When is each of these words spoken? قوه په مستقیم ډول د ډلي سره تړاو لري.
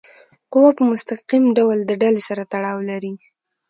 قوه 0.51 0.71
په 0.77 0.83
مستقیم 0.91 1.43
ډول 1.57 1.77
د 1.85 1.91
ډلي 2.01 2.21
سره 2.29 2.41
تړاو 2.51 2.79
لري. 2.89 3.13